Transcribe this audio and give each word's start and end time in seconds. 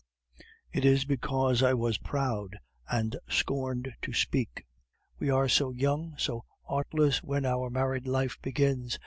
It 0.71 0.83
is 0.83 1.05
because 1.05 1.61
I 1.61 1.75
was 1.75 1.99
proud, 1.99 2.57
and 2.89 3.15
scorned 3.29 3.93
to 4.01 4.13
speak. 4.13 4.65
We 5.19 5.29
are 5.29 5.47
so 5.47 5.69
young, 5.73 6.15
so 6.17 6.43
artless 6.67 7.21
when 7.21 7.45
our 7.45 7.69
married 7.69 8.07
life 8.07 8.39
begins! 8.41 8.97